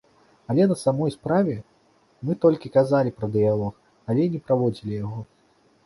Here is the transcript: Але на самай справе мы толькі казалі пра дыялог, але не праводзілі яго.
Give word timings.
Але 0.53 0.63
на 0.71 0.77
самай 0.83 1.13
справе 1.17 1.53
мы 2.29 2.39
толькі 2.47 2.73
казалі 2.81 3.15
пра 3.21 3.27
дыялог, 3.39 3.73
але 4.11 4.21
не 4.37 4.47
праводзілі 4.49 5.01
яго. 5.03 5.19